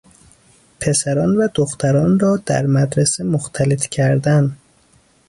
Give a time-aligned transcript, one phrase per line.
[0.79, 4.57] پسران و دختران را در مدرسه مختلط کردن